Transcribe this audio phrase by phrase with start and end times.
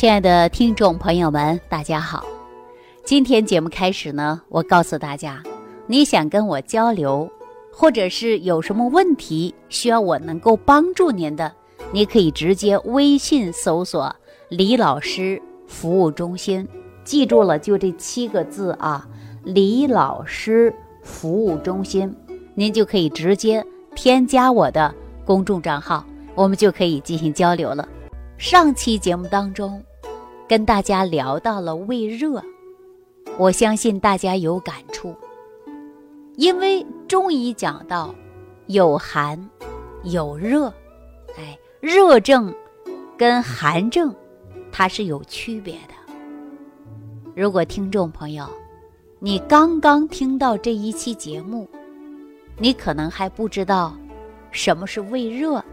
[0.00, 2.24] 亲爱的听众朋友们，大家好！
[3.04, 5.42] 今天节目开始呢，我告诉大家，
[5.86, 7.30] 你想跟我交流，
[7.70, 11.52] 或者是有什么问题需要我能够帮助您的，
[11.92, 14.16] 你可以直接微信搜索
[14.48, 16.66] “李老师服务中心”，
[17.04, 19.06] 记住了，就这七个字啊
[19.44, 22.10] ，“李老师服务中心”，
[22.56, 23.62] 您就可以直接
[23.94, 24.94] 添加我的
[25.26, 26.02] 公众账号，
[26.34, 27.86] 我们就可以进行交流了。
[28.38, 29.78] 上期节目当中。
[30.50, 32.42] 跟大家聊到了胃热，
[33.38, 35.14] 我相信大家有感触，
[36.34, 38.12] 因为中医讲到
[38.66, 39.38] 有寒
[40.02, 40.66] 有热，
[41.36, 42.52] 哎，热症
[43.16, 44.12] 跟寒症
[44.72, 46.12] 它是有区别的。
[47.36, 48.44] 如果听众朋友
[49.20, 51.68] 你刚刚听到这一期节目，
[52.58, 53.96] 你可能还不知道
[54.50, 55.64] 什么是胃热，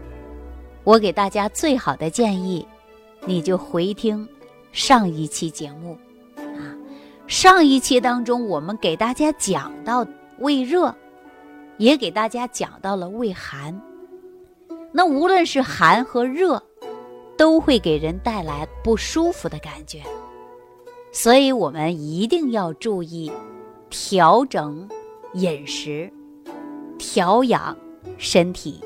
[0.84, 2.64] 我给大家最好的建议，
[3.26, 4.24] 你就回听。
[4.72, 5.96] 上一期节目，
[6.36, 6.76] 啊，
[7.26, 10.06] 上一期当中我们给大家讲到
[10.38, 10.94] 胃热，
[11.78, 13.80] 也给大家讲到了胃寒。
[14.92, 16.62] 那无论是寒和热，
[17.36, 20.02] 都会给人带来不舒服的感觉，
[21.12, 23.32] 所以我们一定要注意
[23.90, 24.88] 调整
[25.34, 26.12] 饮食，
[26.98, 27.76] 调养
[28.16, 28.80] 身体，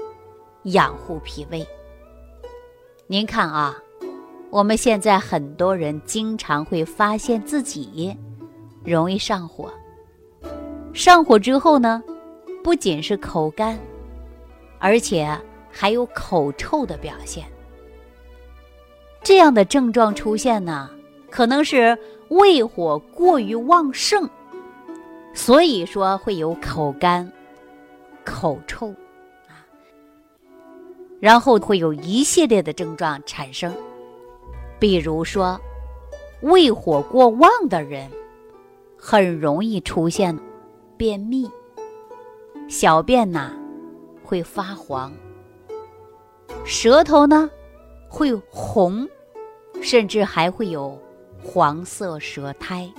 [0.64, 1.66] 养护脾胃。
[3.06, 3.76] 您看啊。
[4.52, 8.14] 我们现在很多人经常会发现自己
[8.84, 9.72] 容易上火，
[10.92, 12.02] 上火之后呢，
[12.62, 13.78] 不仅是口干，
[14.78, 15.26] 而且
[15.70, 17.46] 还有口臭的表现。
[19.22, 20.90] 这样的症状出现呢，
[21.30, 21.96] 可能是
[22.28, 24.28] 胃火过于旺盛，
[25.32, 27.26] 所以说会有口干、
[28.22, 28.90] 口臭
[29.48, 29.64] 啊，
[31.20, 33.74] 然后会有一系列的症状产生。
[34.82, 35.60] 比如说，
[36.40, 38.10] 胃火过旺的人，
[38.98, 40.36] 很容易出现
[40.96, 41.48] 便秘，
[42.68, 43.52] 小便呐
[44.24, 45.12] 会发黄，
[46.64, 47.48] 舌头呢
[48.08, 49.08] 会红，
[49.80, 50.98] 甚至还会有
[51.40, 52.92] 黄色舌苔。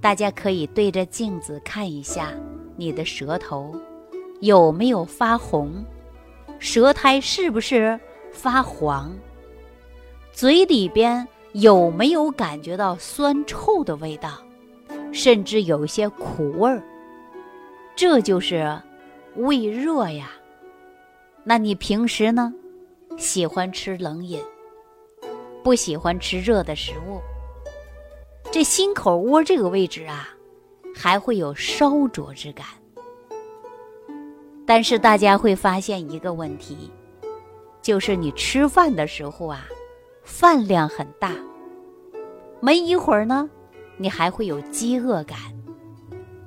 [0.00, 2.32] 大家可以对着镜子看一下
[2.76, 3.72] 你的舌头
[4.40, 5.84] 有没有发红，
[6.58, 7.96] 舌苔是不是
[8.32, 9.12] 发黄。
[10.34, 14.42] 嘴里边有没有感觉到酸臭的味道，
[15.12, 16.82] 甚至有一些苦味儿？
[17.94, 18.76] 这就是
[19.36, 20.32] 胃热呀。
[21.44, 22.52] 那你平时呢，
[23.16, 24.42] 喜欢吃冷饮，
[25.62, 27.20] 不喜欢吃热的食物？
[28.50, 30.30] 这心口窝这个位置啊，
[30.96, 32.66] 还会有烧灼之感。
[34.66, 36.90] 但是大家会发现一个问题，
[37.80, 39.64] 就是你吃饭的时候啊。
[40.24, 41.30] 饭量很大，
[42.60, 43.48] 没一会儿呢，
[43.98, 45.38] 你还会有饥饿感，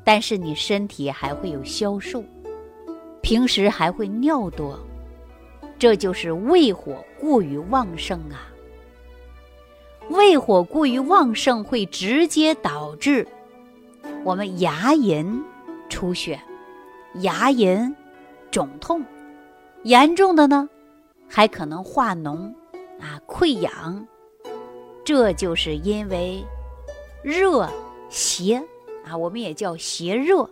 [0.03, 2.23] 但是你身体还会有消瘦，
[3.21, 4.77] 平时还会尿多，
[5.77, 8.49] 这就是胃火过于旺盛啊。
[10.09, 13.27] 胃火过于旺盛会直接导致
[14.23, 15.39] 我们牙龈
[15.87, 16.39] 出血、
[17.15, 17.93] 牙龈
[18.49, 19.05] 肿痛，
[19.83, 20.67] 严重的呢，
[21.27, 22.51] 还可能化脓。
[22.99, 24.07] 啊，溃疡，
[25.03, 26.43] 这就是因为
[27.23, 27.69] 热
[28.09, 28.63] 邪
[29.05, 30.49] 啊，我们也叫邪热，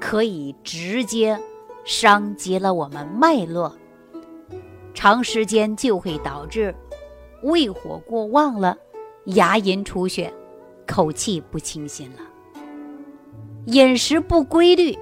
[0.00, 1.38] 可以直接
[1.84, 3.72] 伤及了我们脉络，
[4.92, 6.74] 长时间就会导致
[7.42, 8.76] 胃火过旺了，
[9.26, 10.32] 牙龈出血，
[10.86, 12.18] 口气不清新了。
[13.66, 14.98] 饮食不规律，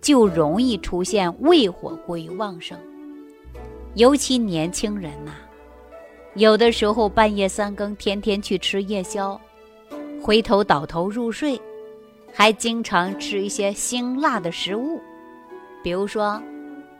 [0.00, 2.78] 就容易出现胃火过于旺盛，
[3.94, 5.32] 尤其年轻人呐。
[6.34, 9.38] 有的时候半夜三更，天天去吃夜宵，
[10.22, 11.60] 回头倒头入睡，
[12.32, 15.00] 还经常吃一些辛辣的食物，
[15.82, 16.40] 比如说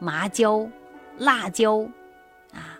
[0.00, 0.66] 麻椒、
[1.16, 1.78] 辣椒，
[2.52, 2.74] 啊，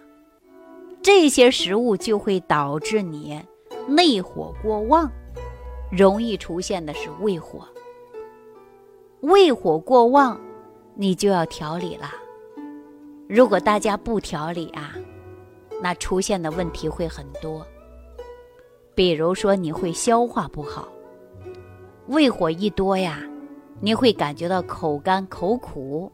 [1.01, 3.41] 这些食物就会导致你
[3.87, 5.09] 内火过旺，
[5.91, 7.67] 容易出现的是胃火。
[9.21, 10.39] 胃火过旺，
[10.97, 12.11] 你就要调理了。
[13.29, 14.97] 如果大家不调理啊。
[15.83, 17.67] 那出现的问题会很多，
[18.95, 20.89] 比如说你会消化不好，
[22.09, 23.23] 胃火一多呀，
[23.81, 26.13] 你会感觉到口干口苦，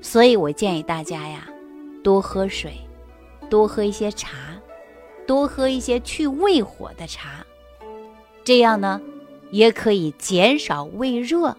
[0.00, 1.46] 所以我建议大家呀，
[2.02, 2.72] 多喝水，
[3.50, 4.30] 多喝一些茶，
[5.26, 7.44] 多喝一些去胃火的茶，
[8.44, 9.00] 这样呢，
[9.50, 11.54] 也可以减少胃热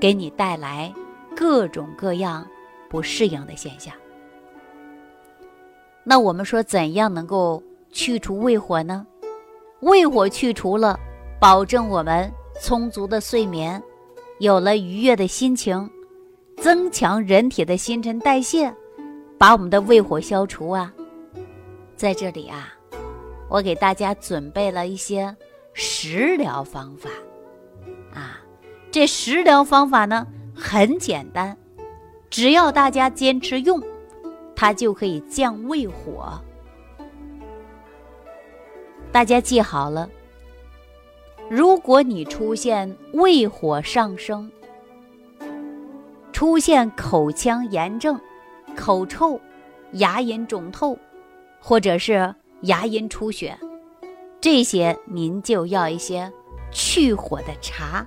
[0.00, 0.92] 给你带来
[1.36, 2.46] 各种各样
[2.88, 3.94] 不适应的现象。
[6.08, 7.62] 那我们说怎样能够
[7.92, 9.06] 去除胃火呢？
[9.80, 10.98] 胃火去除了，
[11.38, 12.32] 保证我们
[12.62, 13.80] 充足的睡眠，
[14.38, 15.90] 有了愉悦的心情，
[16.56, 18.74] 增强人体的新陈代谢，
[19.36, 20.90] 把我们的胃火消除啊。
[21.94, 22.72] 在这里啊，
[23.50, 25.36] 我给大家准备了一些
[25.74, 27.10] 食疗方法
[28.14, 28.40] 啊。
[28.90, 31.54] 这食疗方法呢很简单，
[32.30, 33.78] 只要大家坚持用，
[34.60, 36.36] 它就可以降胃火。
[39.12, 40.10] 大家记好了，
[41.48, 44.50] 如果你出现胃火上升、
[46.32, 48.20] 出现口腔炎症、
[48.76, 49.40] 口臭、
[49.92, 50.98] 牙龈肿痛，
[51.60, 53.56] 或者是牙龈出血，
[54.40, 56.32] 这些您就要一些
[56.72, 58.04] 去火的茶。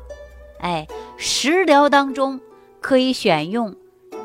[0.59, 2.38] 哎，食疗当中
[2.81, 3.74] 可以选用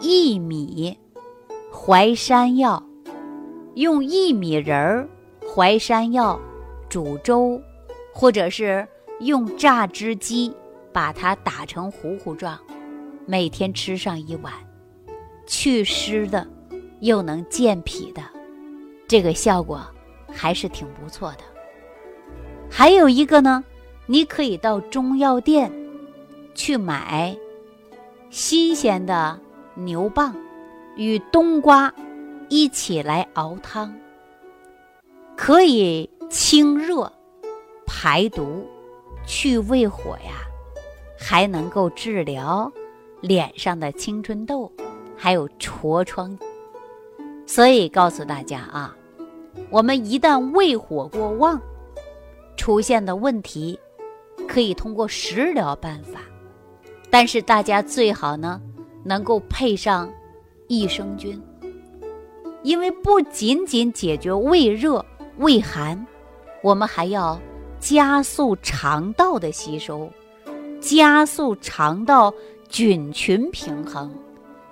[0.00, 0.99] 薏米、
[1.78, 2.82] 淮山药，
[3.75, 5.06] 用薏米仁儿、
[5.46, 6.40] 淮山药
[6.88, 7.61] 煮粥，
[8.14, 8.88] 或者是
[9.20, 10.52] 用榨汁机
[10.90, 12.58] 把它打成糊糊状，
[13.26, 14.52] 每天吃上一碗，
[15.46, 16.44] 祛湿的，
[17.00, 18.22] 又能健脾的，
[19.06, 19.87] 这个效果
[20.32, 21.40] 还是挺不错的。
[22.70, 23.62] 还有一个呢，
[24.06, 25.70] 你可以到中药店。
[26.55, 27.37] 去买
[28.31, 29.38] 新鲜的
[29.75, 30.32] 牛蒡
[30.96, 31.93] 与冬瓜
[32.48, 33.94] 一起来熬汤，
[35.37, 37.12] 可以清热、
[37.87, 38.66] 排毒、
[39.26, 40.46] 去胃火呀，
[41.19, 42.72] 还能够治疗
[43.20, 44.72] 脸上的青春痘，
[45.16, 46.37] 还有痤疮。
[47.46, 48.96] 所以告诉大家啊，
[49.70, 51.60] 我们一旦胃火过旺
[52.56, 53.78] 出现的问题，
[54.48, 56.20] 可以通过食疗办法。
[57.10, 58.60] 但是大家最好呢，
[59.04, 60.10] 能够配上
[60.68, 61.40] 益生菌，
[62.62, 65.04] 因为不仅仅解决胃热、
[65.38, 66.06] 胃寒，
[66.62, 67.38] 我们还要
[67.78, 70.10] 加速肠道的吸收，
[70.80, 72.32] 加速肠道
[72.68, 74.12] 菌群平衡，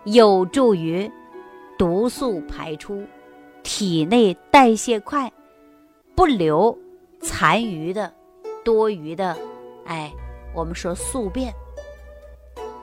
[0.05, 1.11] 有助于
[1.79, 3.02] 毒素排出，
[3.62, 5.32] 体内代谢快，
[6.14, 6.76] 不留
[7.20, 8.12] 残余的、
[8.64, 9.37] 多余的，
[9.85, 10.12] 哎，
[10.55, 11.52] 我们说宿便。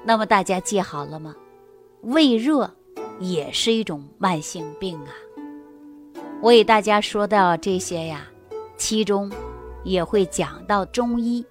[0.03, 1.35] 那么大家记好了吗？
[2.01, 2.71] 胃热
[3.21, 5.13] 也是一种慢性病啊。
[6.41, 8.27] 我给大家说到这些呀，
[8.75, 9.31] 其中
[9.83, 11.45] 也会讲到中医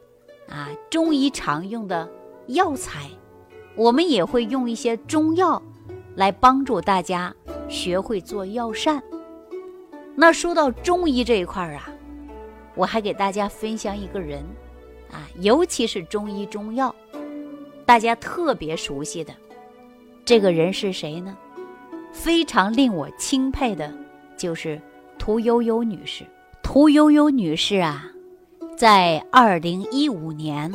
[0.48, 2.08] 啊，中医常用的
[2.48, 3.08] 药材，
[3.76, 5.62] 我们也会用一些中药
[6.16, 7.32] 来帮助大家
[7.68, 9.00] 学会做药膳。
[10.16, 11.88] 那说到中医这一块儿啊，
[12.74, 14.42] 我还给大家分享一个人
[15.12, 16.92] 啊，尤其是中医中药。
[17.86, 19.32] 大家特别熟悉的
[20.24, 21.36] 这个人是谁呢？
[22.12, 23.92] 非常令我钦佩的，
[24.36, 24.80] 就是
[25.18, 26.24] 屠呦呦女士。
[26.62, 28.04] 屠呦呦女士啊，
[28.76, 30.72] 在二零一五年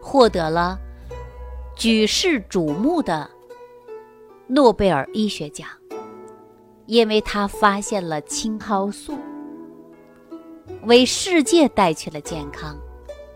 [0.00, 0.78] 获得了
[1.76, 3.28] 举世瞩目的
[4.46, 5.68] 诺贝尔医学奖，
[6.86, 9.14] 因为她发现了青蒿素，
[10.84, 12.78] 为世界带去了健康。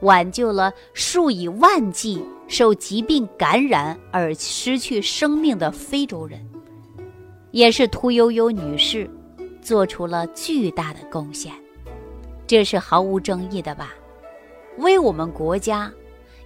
[0.02, 6.38] 挽救了数以万计受疾病感染而失去生命的非洲人，
[7.56, 9.08] 也是屠呦呦女士
[9.62, 11.54] 做出了巨大的贡献，
[12.46, 13.94] 这是毫无争议的吧？
[14.76, 15.90] 为我们国家，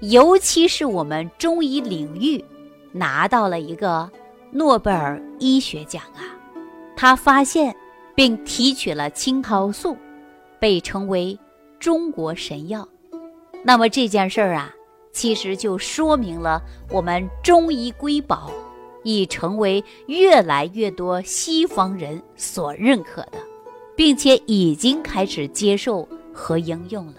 [0.03, 2.45] 尤其是我们中医领域，
[2.93, 4.09] 拿到了一个
[4.53, 6.23] 诺贝尔医学奖啊！
[6.97, 7.75] 她发现
[8.15, 9.97] 并提取了青蒿素，
[10.61, 11.37] 被称为
[11.81, 12.87] 中国神药。
[13.65, 14.73] 那么这件事儿啊，
[15.11, 18.49] 其实就说明了我们中医瑰宝
[19.03, 23.39] 已成为越来越多西方人所认可的，
[23.97, 27.15] 并且已经开始接受和应用了。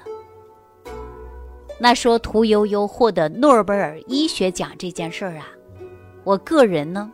[1.79, 5.47] 那说屠呦呦获得诺贝尔医学奖这件事儿啊，
[6.23, 7.11] 我个人呢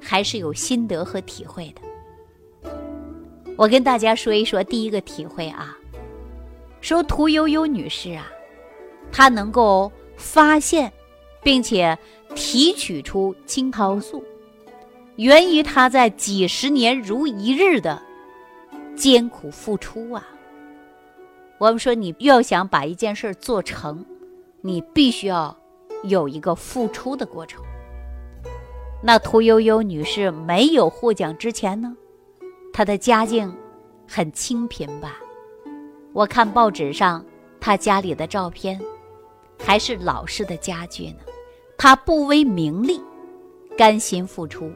[0.00, 2.70] 还是有心得和体会的。
[3.56, 5.76] 我跟大家说一说第一个体会啊，
[6.80, 8.26] 说屠呦呦女士啊。
[9.12, 10.90] 她能够发现，
[11.42, 11.98] 并且
[12.34, 14.22] 提取出青蒿素，
[15.16, 18.00] 源于他在几十年如一日的
[18.96, 20.24] 艰苦付出啊！
[21.58, 24.04] 我们说，你要想把一件事做成，
[24.60, 25.56] 你必须要
[26.04, 27.62] 有一个付出的过程。
[29.02, 31.96] 那屠呦呦女士没有获奖之前呢，
[32.72, 33.52] 她的家境
[34.06, 35.18] 很清贫吧？
[36.12, 37.24] 我看报纸上
[37.60, 38.80] 她家里的照片。
[39.64, 41.18] 还是老式的家具呢，
[41.82, 43.02] 他不为名利，
[43.76, 44.70] 甘心付出，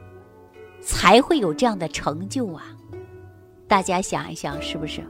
[0.80, 2.64] 才会有这样的成就啊！
[3.68, 5.04] 大家想一想，是不是？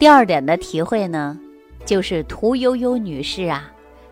[0.00, 1.38] 第二点的体会呢，
[1.84, 3.70] 就是屠呦呦女士啊，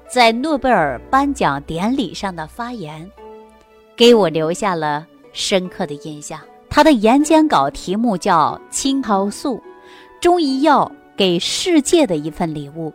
[0.09, 3.11] 在诺贝尔颁奖典礼上的发言，
[3.97, 6.39] 给我留下了深刻的印象。
[6.71, 9.61] 她的演讲稿题目叫《青蒿素：
[10.21, 12.89] 中医药给世界的一份礼物》。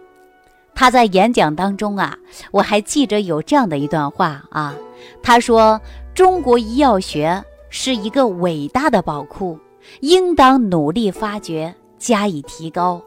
[0.80, 2.18] 他在演讲当中啊，
[2.52, 4.74] 我还记着有这样的一段话啊，
[5.22, 5.82] 他说
[6.16, 9.60] ：“中国医药学是一个伟大的宝库，
[10.00, 13.02] 应当努力发掘。”加以提高，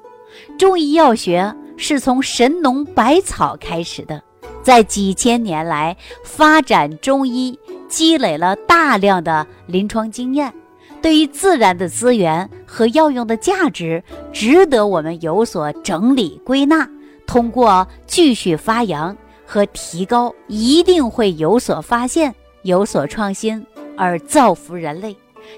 [0.59, 4.23] 中医药学是从神农百草开始的，
[4.62, 10.52] 在几千年来发展中医，积累了大量的临床经验，
[11.00, 16.87] 对于自然的资源和药用的价值，值得我们有所整理归纳。
[17.26, 23.64] 通过继续发扬和提高，一定会有所发现，有所创新，
[23.97, 25.17] 而造福人类。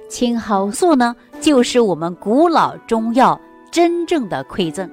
[0.08, 1.14] 青蒿素呢？
[1.40, 3.38] 就是我们古老中药
[3.70, 4.90] 真正的馈赠，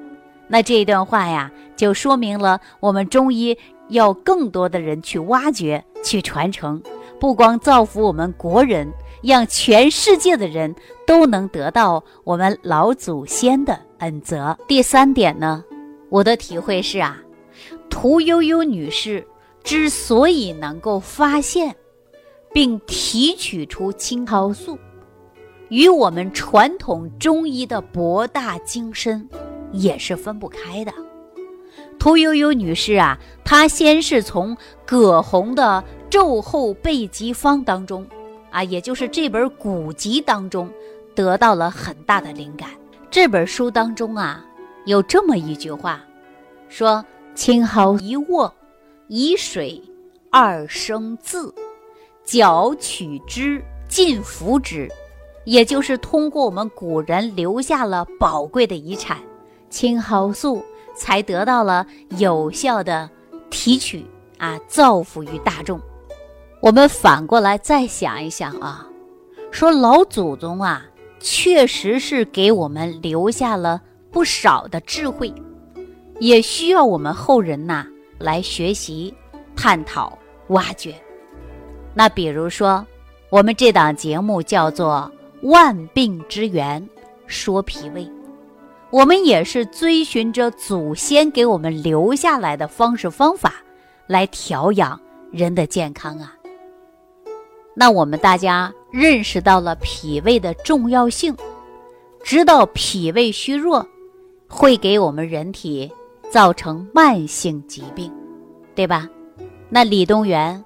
[0.47, 6.81] 那这一段话呀，就说明了我们中医要更多的人去挖掘、去传承，
[7.19, 8.91] 不光造福我们国人，
[9.23, 10.75] 让全世界的人
[11.07, 14.57] 都能得到我们老祖先的恩泽。
[14.67, 15.63] 第三点呢，
[16.11, 17.17] 我的体会是啊，
[17.89, 19.25] 屠呦呦女士
[19.63, 21.73] 之所以能够发现
[22.53, 24.77] 并提取出青蒿素。
[25.69, 29.25] 与我们传统中医的博大精深
[29.71, 30.91] 也是分不开的。
[31.97, 35.81] 屠呦呦女士啊，她先是从葛洪的
[36.13, 38.05] 《昼后备急方》当中，
[38.49, 40.69] 啊，也就是这本古籍当中，
[41.15, 42.69] 得到了很大的灵感。
[43.09, 44.45] 这本书当中啊，
[44.85, 46.01] 有这么一句话，
[46.67, 47.03] 说
[47.35, 48.53] ：“青蒿一握，
[49.07, 49.81] 以水
[50.29, 51.53] 二生渍，
[52.23, 54.89] 绞取之，尽服之。”
[55.43, 59.17] 也就是通过我们古人留下了宝贵的遗产，
[59.71, 60.63] 青蒿素
[60.95, 61.85] 才得到了
[62.19, 63.09] 有效的
[63.49, 64.05] 提取
[64.37, 65.81] 啊，造福于大众。
[66.59, 68.87] 我们反过来再想一想啊，
[69.49, 70.85] 说老祖宗啊，
[71.19, 75.33] 确实是给我们留下了不少的智慧，
[76.19, 77.85] 也需要我们后人呐
[78.19, 79.13] 来学习、
[79.55, 80.93] 探讨、挖掘。
[81.93, 82.85] 那比如说，
[83.29, 85.11] 我们这档节目叫做。
[85.43, 86.87] 万病之源，
[87.25, 88.07] 说脾胃，
[88.91, 93.55] 我们也是遵循着祖先给我们留下来的方式方法
[94.05, 95.01] 来调养
[95.31, 96.35] 人的健康啊。
[97.73, 101.35] 那我们大家认识到了脾胃的重要性，
[102.23, 103.83] 知道脾胃虚弱
[104.53, 105.89] 会给我们人体
[106.29, 108.11] 造成慢性疾病，
[108.75, 109.09] 对吧？
[109.69, 110.61] 那李东垣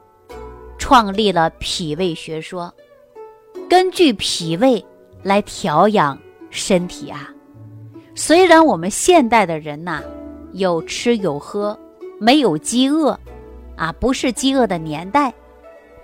[0.80, 2.74] 创立了脾胃学说。
[3.70, 4.84] 根据脾胃
[5.24, 6.18] 来调养
[6.50, 7.30] 身体啊。
[8.16, 10.02] 虽然我们现代的人呐
[10.54, 11.78] 有吃有喝，
[12.20, 13.18] 没有饥饿，
[13.76, 15.34] 啊，不是饥饿的年代，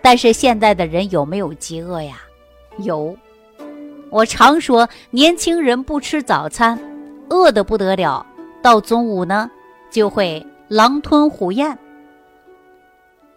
[0.01, 2.21] 但是现在的人有没有饥饿呀？
[2.77, 3.15] 有。
[4.09, 6.77] 我常说，年轻人不吃早餐，
[7.31, 8.25] 饿得不得了，
[8.61, 9.49] 到中午呢
[9.89, 11.77] 就会狼吞虎咽，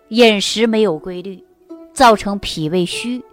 [0.08, 1.42] 饮食没有规律，
[1.92, 3.24] 造成脾胃虚。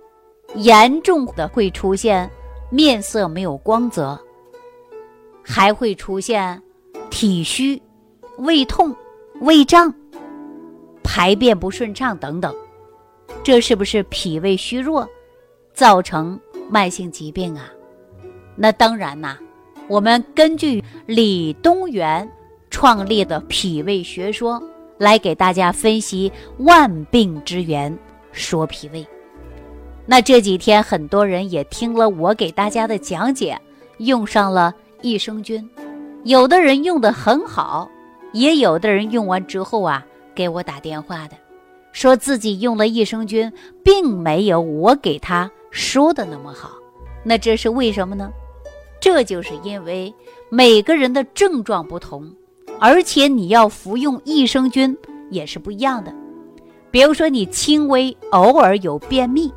[0.54, 2.30] 严重的会出现
[2.70, 4.20] 面色没有光泽，
[5.42, 6.62] 还会出现
[7.10, 7.82] 体虚、
[8.38, 8.96] 胃痛、
[9.40, 9.92] 胃胀、
[11.02, 12.54] 排便不顺畅等等，
[13.44, 15.08] 这是不是脾胃虚弱
[15.74, 16.40] 造成
[16.70, 17.72] 慢性疾病啊？
[18.56, 19.40] 那当然呐，
[19.92, 22.26] 我们根据李东垣
[22.70, 24.64] 创立的脾胃学说
[24.98, 27.94] 来给大家分析万病之源，
[28.32, 29.06] 说脾胃。
[30.06, 33.60] 那这几天很多人也听了我给大家的讲解，
[33.98, 35.70] 用上了益生菌，
[36.24, 37.90] 有的人用的很好，
[38.32, 41.36] 也有的人用完之后啊给我打电话的，
[41.92, 43.52] 说自己用了益生菌，
[43.84, 46.72] 并没有我给他说的那么好。
[47.26, 48.32] 那这是为什么呢？
[49.02, 50.14] 这就是因为
[50.50, 52.32] 每个人的症状不同，
[52.80, 54.98] 而且你要服用益生菌
[55.30, 56.16] 也是不一样的。
[56.90, 59.52] 比如说你轻微偶尔有便秘。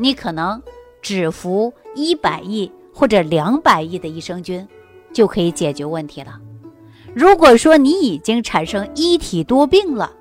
[0.00, 0.62] 你可能
[1.02, 4.64] 只服一百亿或者两百亿的益生菌，
[5.12, 6.38] 就可以解决问题了。
[7.12, 10.12] 如果说你已经产生一体多病了，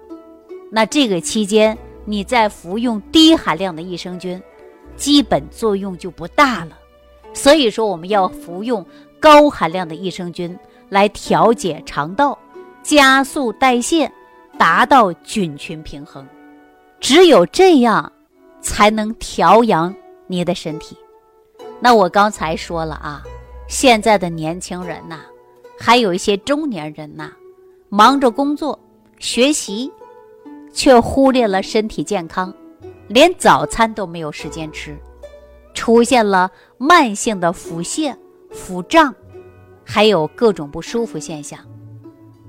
[0.72, 4.42] 那这个期间你再服用低含量的益生菌，
[4.96, 6.72] 基本作用就不大了。
[7.38, 8.86] 所以说，我们要服用
[9.20, 10.58] 高含量的益生菌
[10.90, 12.38] 来调节肠道，
[12.84, 14.12] 加速代谢，
[14.58, 16.28] 达到菌群平衡。
[17.00, 18.12] 只有这样。
[18.60, 20.98] 才能调养你的身体。
[21.80, 23.24] 那我刚才说了啊，
[23.70, 25.20] 现在的年轻人呐，
[25.80, 27.32] 还有一些中年人呐，
[27.88, 28.78] 忙着工作、
[29.20, 29.90] 学习，
[30.74, 32.54] 却忽略了身体健康，
[33.08, 34.98] 连早餐都没有时间吃，
[35.74, 38.16] 出现了慢性的腹泻、
[38.52, 39.14] 腹胀，
[39.84, 41.60] 还有各种不舒服现象。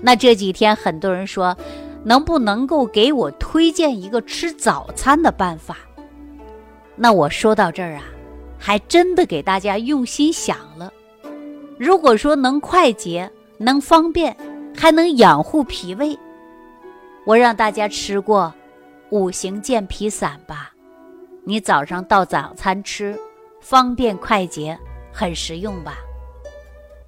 [0.00, 1.56] 那这几天很多人说，
[2.04, 5.76] 能不能够给我推荐一个吃早餐的办法？
[6.94, 8.04] 那我说到这儿啊，
[8.58, 10.92] 还真的给大家用心想了。
[11.78, 14.36] 如果说能快捷、能方便，
[14.76, 16.16] 还能养护脾胃，
[17.24, 18.52] 我让大家吃过
[19.10, 20.72] 五行健脾散吧。
[21.44, 23.18] 你早上到早餐吃，
[23.60, 24.78] 方便快捷，
[25.12, 25.98] 很实用吧？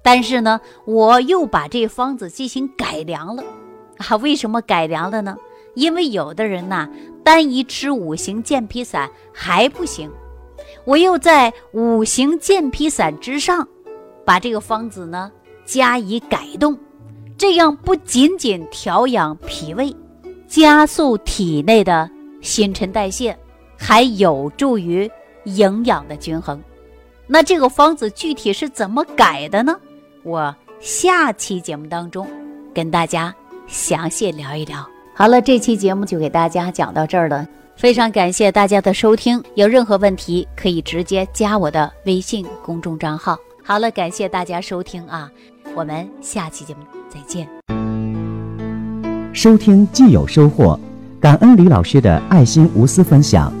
[0.03, 3.43] 但是呢，我又把这方子进行改良了
[3.97, 4.15] 啊！
[4.17, 5.37] 为什么改良了呢？
[5.75, 6.89] 因为有的人呐，
[7.23, 10.11] 单一吃五行健脾散还不行，
[10.85, 13.67] 我又在五行健脾散之上。
[14.25, 15.31] 把这个方子呢
[15.65, 16.77] 加以改动，
[17.37, 19.95] 这样不仅仅调养脾胃，
[20.47, 22.09] 加速体内的
[22.41, 23.37] 新陈代谢，
[23.77, 25.09] 还有助于
[25.45, 26.61] 营养的均衡。
[27.27, 29.75] 那这个方子具体是怎么改的呢？
[30.23, 32.27] 我下期节目当中
[32.73, 33.33] 跟大家
[33.67, 34.85] 详细聊一聊。
[35.13, 39.41] 好了，这期节目就给大家讲到这儿了，非常感谢大家的收听。
[39.55, 43.37] 有任何问题可以直接加我的微信公众账号。
[43.63, 45.29] 好了，感谢大家收听啊，
[45.75, 47.47] 我们下期节目再见。
[49.33, 50.77] 收听既有收获，
[51.21, 53.60] 感恩李老师的爱心无私分享。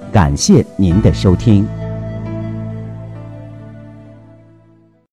[0.11, 1.65] 感谢您的收听。